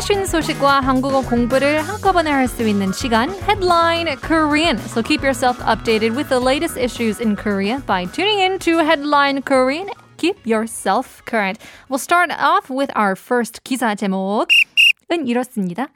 [0.00, 4.78] 최신 소식과 한국어 공부를 한꺼번에 할 수 있는 시간 Headline Korean.
[4.78, 9.42] So keep yourself updated with the latest issues in Korea by tuning in to Headline
[9.42, 9.90] Korean.
[10.16, 11.58] Keep yourself current.
[11.90, 15.88] We'll start off with our first 기사 제목은 이렇습니다.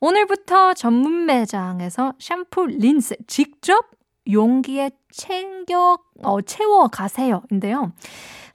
[0.00, 3.84] 오늘부터 전문 매장에서 샴푸, 린스 직접
[4.26, 7.92] 용기에 챙겨 어, 채워 가세요인데요.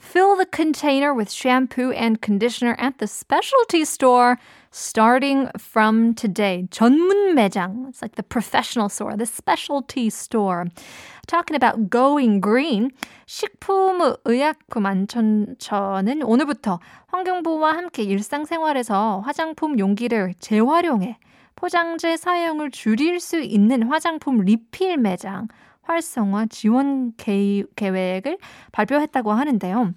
[0.04, 4.38] Fill the container with shampoo and conditioner at the specialty store
[4.70, 6.66] starting from today.
[6.70, 7.88] 전문 매장.
[7.88, 10.66] It's like the professional store, the specialty store.
[11.27, 12.90] Talking about going green.
[13.27, 21.18] 식품의약품 안전처는 오늘부터 환경부와 함께 일상생활에서 화장품 용기를 재활용해
[21.54, 25.46] 포장재 사용을 줄일 수 있는 화장품 리필 매장
[25.84, 28.38] 활성화 지원 계획을
[28.72, 29.95] 발표했다고 하는데요.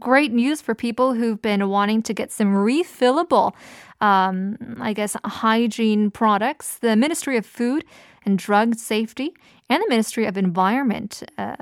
[0.00, 3.52] Great news for people who've been wanting to get some refillable,
[4.00, 6.78] um, I guess, hygiene products.
[6.78, 7.84] The Ministry of Food
[8.24, 9.34] and Drug Safety
[9.70, 11.54] and the Ministry of Environment uh,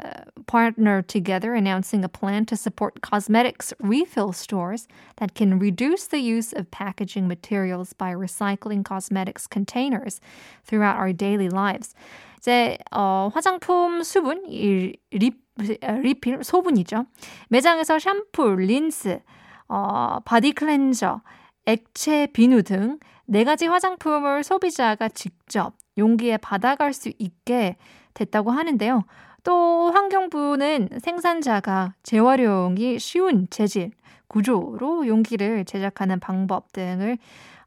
[0.46, 6.52] partnered together announcing a plan to support cosmetics refill stores that can reduce the use
[6.52, 10.20] of packaging materials by recycling cosmetics containers
[10.64, 11.94] throughout our daily lives.
[12.38, 17.06] 이제 어, 화장품 수분, 이 립, 리필, 소분이죠.
[17.48, 19.20] 매장에서 샴푸, 린스,
[19.68, 21.20] 어, 바디 클렌저,
[21.66, 27.77] 액체 비누 등 네 가지 화장품을 소비자가 직접 용기에 받아갈 수 있게
[28.13, 29.03] 됐다고 하는데요.
[29.43, 33.91] 또 환경부는 생산자가 재활용이 쉬운 재질,
[34.27, 37.17] 구조로 용기를 제작하는 방법 등을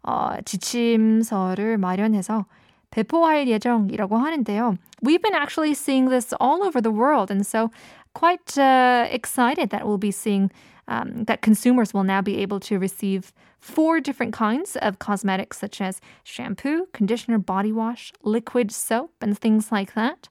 [0.03, 2.47] 어, 지침서를 마련해서
[2.91, 4.75] 배포할 예정이라고 하는데요.
[5.05, 7.71] We've been actually seeing this all over the world, and so
[8.13, 10.51] quite uh, excited that we'll be seeing
[10.91, 15.81] um, that consumers will now be able to receive four different kinds of cosmetics, such
[15.81, 20.29] as shampoo, conditioner, body wash, liquid soap, and things like that.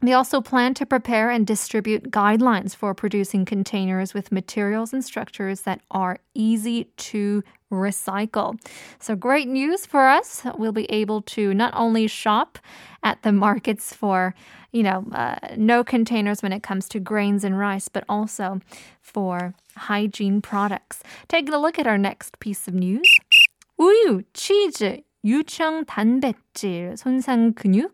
[0.00, 5.62] They also plan to prepare and distribute guidelines for producing containers with materials and structures
[5.62, 8.59] that are easy to recycle.
[8.99, 10.43] So, great news for us.
[10.57, 12.59] We'll be able to not only shop
[13.03, 14.35] at the markets for,
[14.71, 18.61] you know, uh, no containers when it comes to grains and rice, but also
[19.01, 21.01] for hygiene products.
[21.27, 23.07] Taking a look at our next piece of news.
[23.79, 27.91] 우유, 치즈, 유청 단백질, 손상 근육,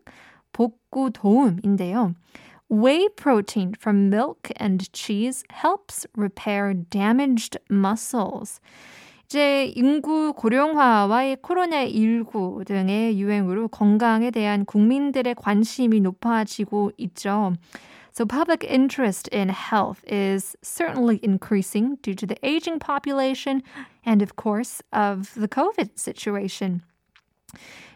[0.51, 2.16] 복구 도움인데요.
[2.69, 8.59] Whey protein from milk and cheese helps repair damaged muscles.
[9.26, 17.54] 이제 인구 고령화와의 코로나19 등의 유행으로 건강에 대한 국민들의 관심이 높아지고 있죠.
[18.12, 23.60] So public interest in health is certainly increasing due to the aging population
[24.06, 26.82] and of course of the COVID situation.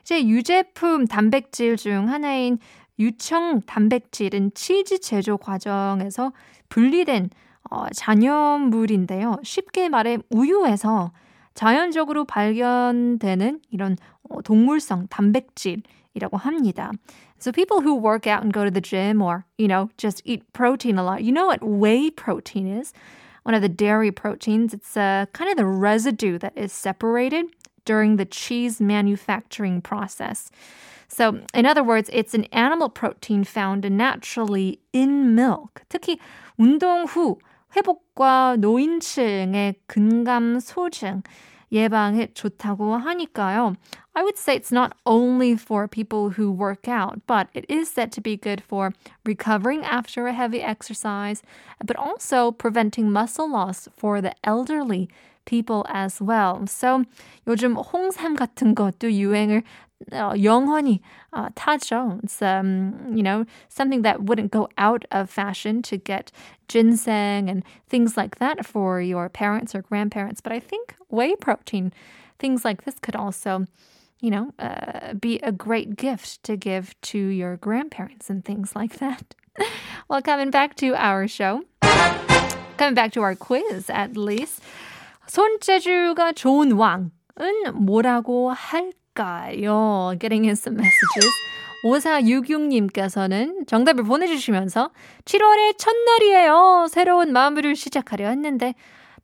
[0.03, 2.59] 이제 유제품 단백질 중 하나인
[2.99, 6.33] 유청 단백질은 치즈 제조 과정에서
[6.69, 7.31] 분리된
[7.71, 9.37] 어, 잔여물인데요.
[9.43, 11.13] 쉽게 말해 우유에서
[11.55, 13.97] 자연적으로 발견되는 이런
[14.29, 16.93] 어, 동물성 단백질이라고 합니다.
[17.41, 20.43] So people who work out and go to the gym or, you know, just eat
[20.53, 22.93] protein a lot, you know what whey protein is?
[23.45, 24.75] One of the dairy proteins.
[24.75, 27.47] It's uh, kind of the residue that is separated
[27.85, 30.51] during the cheese manufacturing process.
[31.09, 35.83] So, in other words, it's an animal protein found naturally in milk.
[35.89, 36.19] 특히
[36.59, 37.39] 운동 후
[37.78, 41.24] 회복과 노인층의 근감 소증
[41.72, 43.76] 예방에 좋다고 하니까요.
[44.14, 48.12] I would say it's not only for people who work out, but it is said
[48.12, 48.94] to be good for
[49.26, 51.42] recovering after a heavy exercise,
[51.84, 55.10] but also preventing muscle loss for the elderly
[55.46, 56.62] people as well.
[56.68, 57.04] So
[57.48, 59.64] 요즘 홍삼 같은 것도 유행을
[60.12, 61.02] 어, 영원히
[61.32, 62.20] 어, 타죠.
[62.24, 66.32] It's um, you know something that wouldn't go out of fashion to get
[66.68, 70.42] ginseng and things like that for your parents or grandparents.
[70.42, 71.94] But I think whey protein,
[72.40, 73.66] things like this could also,
[74.20, 78.98] you know, uh, be a great gift to give to your grandparents and things like
[79.00, 79.36] that.
[80.10, 81.64] well, coming back to our show,
[82.78, 84.62] coming back to our quiz at least.
[85.26, 87.12] 손재주가 좋은 왕은
[87.74, 89.07] 뭐라고 할까
[89.63, 90.15] 요?
[90.19, 91.35] Getting in some messages.
[91.85, 94.91] 5466님께서는 정답을 보내주시면서
[95.25, 96.87] 7월의 첫날이에요.
[96.91, 98.75] 새로운 마무리를 시작하려 했는데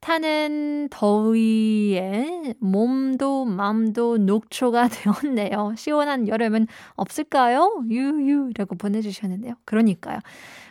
[0.04, 5.72] 타는 더위에 몸도 마음도 녹초가 되었네요.
[5.78, 7.84] 시원한 여름은 없을까요?
[7.88, 9.54] 유유라고 보내주셨는데요.
[9.64, 10.18] 그러니까요.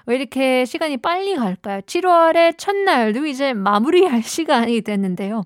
[0.05, 1.81] 왜 이렇게 시간이 빨리 갈까요?
[1.81, 5.45] 7월의 첫날도 이제 마무리할 시간이 됐는데요.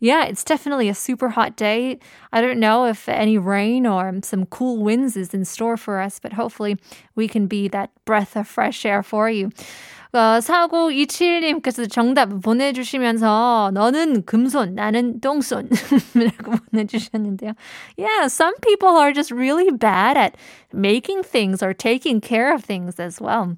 [0.00, 2.00] Yeah, it's definitely a super hot day.
[2.32, 6.18] I don't know if any rain or some cool winds is in store for us,
[6.18, 6.76] but hopefully
[7.14, 9.50] we can be that breath of fresh air for you.
[10.12, 15.68] 어, 4927님께서 정답 보내주시면서 너는 금손, 나는 똥손
[16.14, 17.52] 라고 보내주셨는데요.
[17.96, 20.36] Yeah, some people are just really bad at
[20.72, 23.56] making things or taking care of things as well.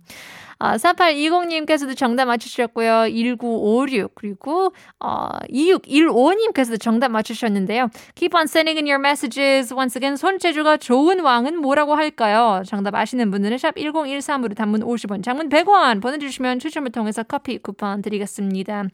[0.60, 3.08] 아, 4820님께서도 정답 맞추셨고요.
[3.08, 7.88] 1956 그리고 어, 2615님께서도 정답 맞추셨는데요.
[8.14, 9.72] Keep on sending in your messages.
[9.72, 12.62] Once again, 손재주가 좋은 왕은 뭐라고 할까요?
[12.66, 18.84] 정답 아시는 분들은 샵 1013으로 단문 50원, 장문 100원 보내주시면 추첨을 통해서 커피 쿠폰 드리겠습니다.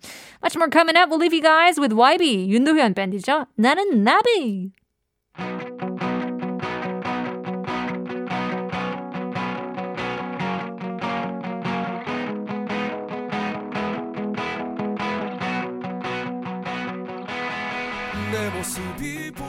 [0.42, 1.10] Much more coming up.
[1.10, 3.46] We'll leave you guys with YB, 윤도현 밴드죠.
[3.56, 4.70] 나는 나비.
[18.36, 19.45] でもスリーポ